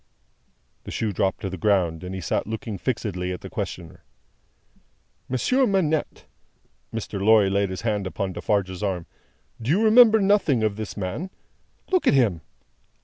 [0.83, 4.03] The shoe dropped to the ground, and he sat looking fixedly at the questioner.
[5.29, 6.25] "Monsieur Manette";
[6.91, 7.23] Mr.
[7.23, 9.05] Lorry laid his hand upon Defarge's arm;
[9.61, 11.29] "do you remember nothing of this man?
[11.91, 12.41] Look at him.